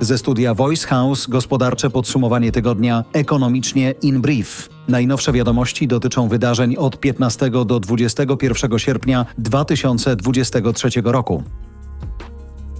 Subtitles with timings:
[0.00, 4.68] Ze studia Voice House gospodarcze podsumowanie tygodnia ekonomicznie in brief.
[4.88, 11.42] Najnowsze wiadomości dotyczą wydarzeń od 15 do 21 sierpnia 2023 roku.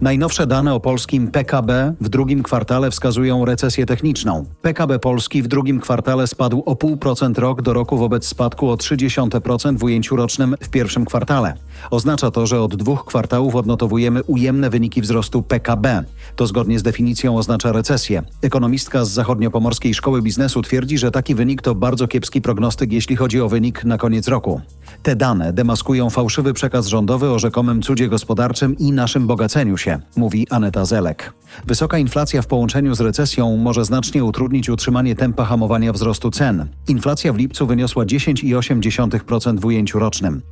[0.00, 4.44] Najnowsze dane o polskim PKB w drugim kwartale wskazują recesję techniczną.
[4.62, 9.78] PKB Polski w drugim kwartale spadł o 0,5% rok do roku wobec spadku o 0,3%
[9.78, 11.54] w ujęciu rocznym w pierwszym kwartale.
[11.90, 16.04] Oznacza to, że od dwóch kwartałów odnotowujemy ujemne wyniki wzrostu PKB.
[16.36, 18.22] To zgodnie z definicją oznacza recesję.
[18.42, 23.40] Ekonomistka z Zachodniopomorskiej Szkoły Biznesu twierdzi, że taki wynik to bardzo kiepski prognostyk, jeśli chodzi
[23.40, 24.60] o wynik na koniec roku.
[25.02, 29.85] Te dane demaskują fałszywy przekaz rządowy o rzekomym cudzie gospodarczym i naszym bogaceniu się,
[30.16, 31.32] mówi Aneta Zelek.
[31.66, 36.68] Wysoka inflacja w połączeniu z recesją może znacznie utrudnić utrzymanie tempa hamowania wzrostu cen.
[36.88, 40.42] Inflacja w lipcu wyniosła 10,8% w ujęciu rocznym.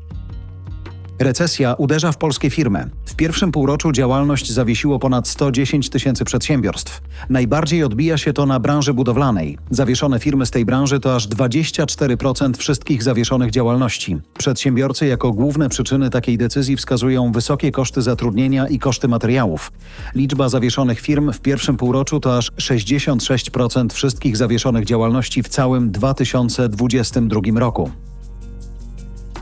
[1.18, 2.90] Recesja uderza w polskie firmy.
[3.14, 7.00] W pierwszym półroczu działalność zawiesiło ponad 110 tysięcy przedsiębiorstw.
[7.30, 9.58] Najbardziej odbija się to na branży budowlanej.
[9.70, 14.16] Zawieszone firmy z tej branży to aż 24% wszystkich zawieszonych działalności.
[14.38, 19.72] Przedsiębiorcy jako główne przyczyny takiej decyzji wskazują wysokie koszty zatrudnienia i koszty materiałów.
[20.14, 27.40] Liczba zawieszonych firm w pierwszym półroczu to aż 66% wszystkich zawieszonych działalności w całym 2022
[27.60, 27.90] roku.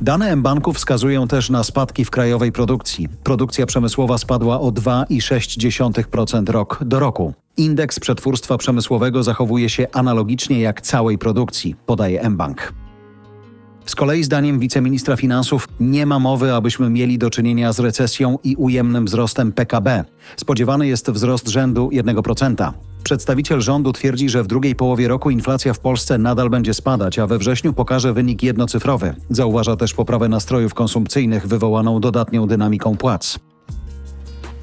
[0.03, 3.08] Dane mBanku wskazują też na spadki w krajowej produkcji.
[3.25, 7.34] Produkcja przemysłowa spadła o 2,6% rok do roku.
[7.56, 12.72] Indeks przetwórstwa przemysłowego zachowuje się analogicznie jak całej produkcji, podaje mBank.
[13.86, 18.56] Z kolei zdaniem wiceministra finansów nie ma mowy, abyśmy mieli do czynienia z recesją i
[18.56, 20.05] ujemnym wzrostem PKB.
[20.37, 22.72] Spodziewany jest wzrost rzędu 1%.
[23.12, 27.27] Przedstawiciel rządu twierdzi, że w drugiej połowie roku inflacja w Polsce nadal będzie spadać, a
[27.27, 29.14] we wrześniu pokaże wynik jednocyfrowy.
[29.30, 33.38] Zauważa też poprawę nastrojów konsumpcyjnych wywołaną dodatnią dynamiką płac.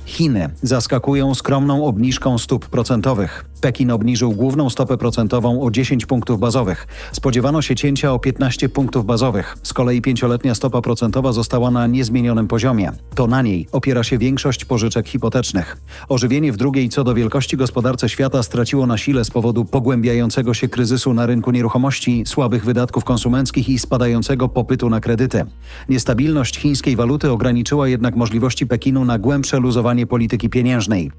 [0.05, 3.48] Chiny zaskakują skromną obniżką stóp procentowych.
[3.61, 6.87] Pekin obniżył główną stopę procentową o 10 punktów bazowych.
[7.11, 9.57] Spodziewano się cięcia o 15 punktów bazowych.
[9.63, 12.91] Z kolei pięcioletnia stopa procentowa została na niezmienionym poziomie.
[13.15, 15.77] To na niej opiera się większość pożyczek hipotecznych.
[16.09, 20.67] Ożywienie w drugiej co do wielkości gospodarce świata straciło na sile z powodu pogłębiającego się
[20.67, 25.45] kryzysu na rynku nieruchomości, słabych wydatków konsumenckich i spadającego popytu na kredyty.
[25.89, 31.11] Niestabilność chińskiej waluty ograniczyła jednak możliwości Pekinu na głębsze luzowanie polityki pieniężnej.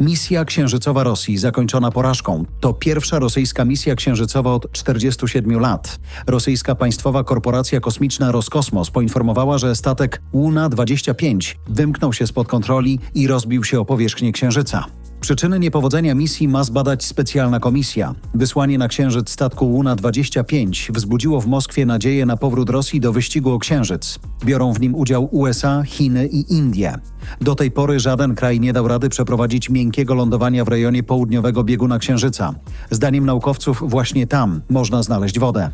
[0.00, 2.44] Misja księżycowa Rosji zakończona porażką.
[2.60, 5.98] To pierwsza rosyjska misja księżycowa od 47 lat.
[6.26, 13.64] Rosyjska państwowa korporacja kosmiczna Roskosmos poinformowała, że statek Luna-25 wymknął się spod kontroli i rozbił
[13.64, 14.84] się o powierzchnię Księżyca.
[15.30, 18.14] Przyczyny niepowodzenia misji ma zbadać specjalna komisja.
[18.34, 23.58] Wysłanie na Księżyc statku Luna-25 wzbudziło w Moskwie nadzieję na powrót Rosji do wyścigu o
[23.58, 24.18] Księżyc.
[24.44, 26.94] Biorą w nim udział USA, Chiny i Indie.
[27.40, 31.98] Do tej pory żaden kraj nie dał rady przeprowadzić miękkiego lądowania w rejonie południowego bieguna
[31.98, 32.54] Księżyca.
[32.90, 35.70] Zdaniem naukowców właśnie tam można znaleźć wodę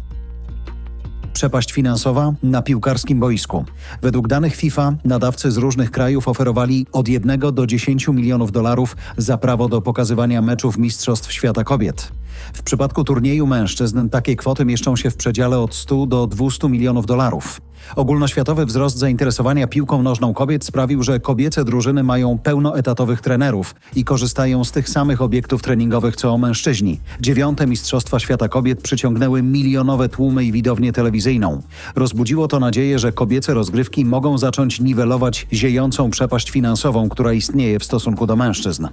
[1.37, 3.65] przepaść finansowa na piłkarskim boisku.
[4.03, 9.39] Według danych FIFA nadawcy z różnych krajów oferowali od 1 do 10 milionów dolarów za
[9.39, 12.13] prawo do pokazywania meczów Mistrzostw Świata Kobiet.
[12.53, 17.07] W przypadku turnieju mężczyzn takie kwoty mieszczą się w przedziale od 100 do 200 milionów
[17.07, 17.61] dolarów.
[17.97, 24.65] Ogólnoświatowy wzrost zainteresowania piłką nożną kobiet sprawił, że kobiece drużyny mają pełnoetatowych trenerów i korzystają
[24.65, 27.01] z tych samych obiektów treningowych co mężczyźni.
[27.21, 31.63] Dziewiąte Mistrzostwa Świata Kobiet przyciągnęły milionowe tłumy i widownię telewizyjną.
[31.97, 37.85] Rozbudziło to nadzieję, że kobiece rozgrywki mogą zacząć niwelować ziejącą przepaść finansową, która istnieje w
[37.85, 38.89] stosunku do mężczyzn.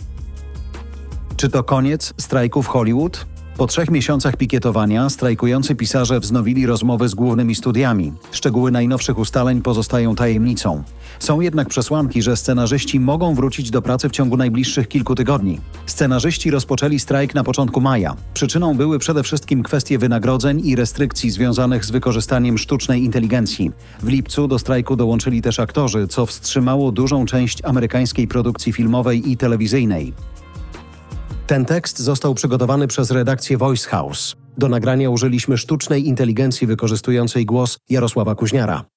[1.37, 3.32] Czy to koniec strajków Hollywood?
[3.57, 8.13] Po trzech miesiącach pikietowania strajkujący pisarze wznowili rozmowy z głównymi studiami.
[8.31, 10.83] Szczegóły najnowszych ustaleń pozostają tajemnicą.
[11.19, 15.59] Są jednak przesłanki, że scenarzyści mogą wrócić do pracy w ciągu najbliższych kilku tygodni.
[15.85, 18.15] Scenarzyści rozpoczęli strajk na początku maja.
[18.33, 23.71] Przyczyną były przede wszystkim kwestie wynagrodzeń i restrykcji związanych z wykorzystaniem sztucznej inteligencji.
[24.01, 29.37] W lipcu do strajku dołączyli też aktorzy, co wstrzymało dużą część amerykańskiej produkcji filmowej i
[29.37, 30.13] telewizyjnej.
[31.47, 34.35] Ten tekst został przygotowany przez redakcję Voice House.
[34.57, 38.92] Do nagrania użyliśmy sztucznej inteligencji wykorzystującej głos Jarosława Kuźniara.